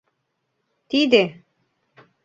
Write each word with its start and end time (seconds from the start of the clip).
—Тиде! 0.89 1.23